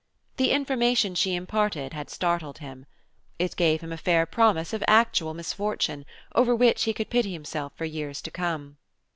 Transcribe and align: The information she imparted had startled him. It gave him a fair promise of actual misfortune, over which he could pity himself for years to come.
The 0.37 0.49
information 0.49 1.13
she 1.13 1.35
imparted 1.35 1.93
had 1.93 2.09
startled 2.09 2.57
him. 2.57 2.87
It 3.37 3.55
gave 3.55 3.81
him 3.81 3.91
a 3.91 3.97
fair 3.97 4.25
promise 4.25 4.73
of 4.73 4.83
actual 4.87 5.35
misfortune, 5.35 6.05
over 6.33 6.55
which 6.55 6.85
he 6.85 6.91
could 6.93 7.11
pity 7.11 7.33
himself 7.33 7.73
for 7.77 7.85
years 7.85 8.19
to 8.23 8.31
come. 8.31 8.77